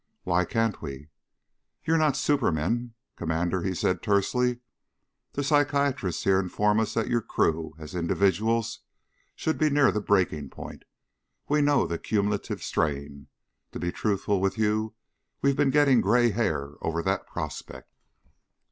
"Why 0.23 0.45
can't 0.45 0.81
we?" 0.81 1.09
"You're 1.85 1.95
not 1.99 2.17
supermen, 2.17 2.95
Commander," 3.15 3.61
he 3.61 3.75
said 3.75 4.01
tersely. 4.01 4.61
"The 5.33 5.43
psychiatrists 5.43 6.23
here 6.23 6.39
inform 6.39 6.79
us 6.79 6.95
that 6.95 7.07
your 7.07 7.21
crew 7.21 7.75
as 7.77 7.93
individuals 7.93 8.79
should 9.35 9.59
be 9.59 9.69
near 9.69 9.91
the 9.91 10.01
breaking 10.01 10.49
point. 10.49 10.85
We 11.47 11.61
know 11.61 11.85
the 11.85 11.99
cumulative 11.99 12.63
strain. 12.63 13.27
To 13.73 13.79
be 13.79 13.91
truthful 13.91 14.41
with 14.41 14.57
you, 14.57 14.95
we've 15.43 15.55
been 15.55 15.69
getting 15.69 16.01
gray 16.01 16.31
hair 16.31 16.71
over 16.81 17.03
that 17.03 17.27
prospect." 17.27 17.93